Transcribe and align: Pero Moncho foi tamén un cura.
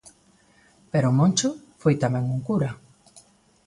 Pero 0.91 1.15
Moncho 1.19 1.49
foi 1.81 1.95
tamén 2.03 2.25
un 2.35 2.39
cura. 2.47 2.71